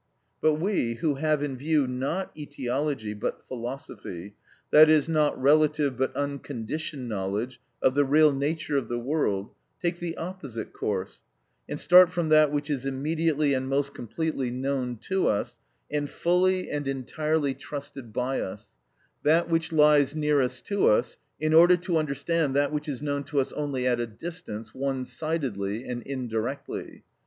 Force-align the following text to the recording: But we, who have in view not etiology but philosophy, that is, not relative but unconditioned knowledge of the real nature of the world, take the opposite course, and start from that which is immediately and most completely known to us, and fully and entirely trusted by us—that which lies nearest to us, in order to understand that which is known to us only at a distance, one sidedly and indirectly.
But 0.41 0.55
we, 0.55 0.95
who 0.95 1.17
have 1.21 1.43
in 1.43 1.55
view 1.57 1.85
not 1.85 2.35
etiology 2.35 3.13
but 3.13 3.47
philosophy, 3.47 4.33
that 4.71 4.89
is, 4.89 5.07
not 5.07 5.39
relative 5.39 5.95
but 5.95 6.15
unconditioned 6.15 7.07
knowledge 7.07 7.61
of 7.83 7.93
the 7.93 8.03
real 8.03 8.33
nature 8.33 8.77
of 8.77 8.87
the 8.89 8.97
world, 8.97 9.51
take 9.79 9.99
the 9.99 10.17
opposite 10.17 10.73
course, 10.73 11.21
and 11.69 11.79
start 11.79 12.11
from 12.11 12.29
that 12.29 12.51
which 12.51 12.67
is 12.67 12.83
immediately 12.87 13.53
and 13.53 13.69
most 13.69 13.93
completely 13.93 14.49
known 14.49 14.97
to 15.03 15.27
us, 15.27 15.59
and 15.91 16.09
fully 16.09 16.71
and 16.71 16.87
entirely 16.87 17.53
trusted 17.53 18.11
by 18.11 18.39
us—that 18.41 19.49
which 19.49 19.71
lies 19.71 20.15
nearest 20.15 20.65
to 20.65 20.87
us, 20.87 21.17
in 21.39 21.53
order 21.53 21.77
to 21.77 21.97
understand 21.97 22.55
that 22.55 22.73
which 22.73 22.89
is 22.89 23.03
known 23.03 23.23
to 23.25 23.39
us 23.39 23.53
only 23.53 23.85
at 23.85 23.99
a 23.99 24.07
distance, 24.07 24.73
one 24.73 25.05
sidedly 25.05 25.85
and 25.85 26.01
indirectly. 26.07 27.03